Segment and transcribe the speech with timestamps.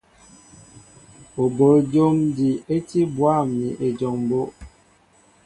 [1.41, 4.47] Ó bol jǒm ji é tí bwâm ni ejɔŋ mbó'.